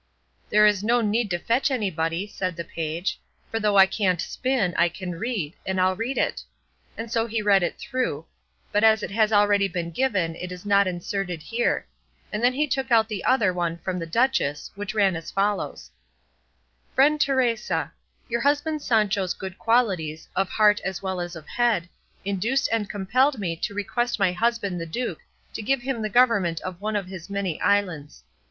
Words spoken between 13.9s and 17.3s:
the duchess, which ran as follows: Friend